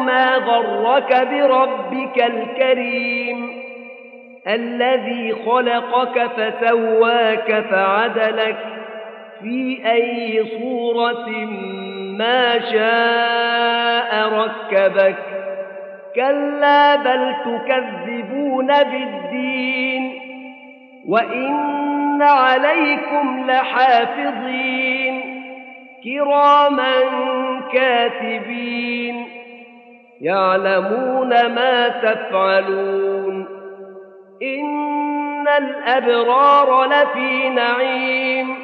ما 0.00 0.34
غرك 0.36 1.28
بربك 1.30 2.24
الكريم. 2.24 3.62
الذي 4.48 5.34
خلقك 5.46 6.30
فسواك 6.36 7.64
فعدلك 7.70 8.56
في 9.40 9.80
أي 9.92 10.44
صورة 10.60 11.28
ما 12.18 12.58
شاء 12.58 14.28
ركبك. 14.28 15.16
كلا 16.14 16.96
بل 16.96 17.34
تكذبون 17.44 18.66
بالدين. 18.66 20.20
وإن 21.08 22.22
عليكم 22.22 23.50
لحافظين. 23.50 25.36
كراما 26.04 26.92
كاتبين 28.08 29.28
يعلمون 30.20 31.28
ما 31.28 31.88
تفعلون 31.88 33.46
إن 34.42 35.48
الأبرار 35.48 36.84
لفي 36.84 37.48
نعيم 37.48 38.54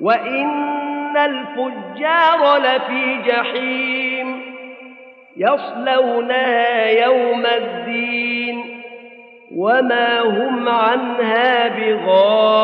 وإن 0.00 1.16
الفجار 1.16 2.56
لفي 2.58 3.22
جحيم 3.26 4.40
يصلونها 5.36 6.86
يوم 6.86 7.46
الدين 7.46 8.80
وما 9.56 10.20
هم 10.20 10.68
عنها 10.68 11.68
بغائبين 11.68 12.63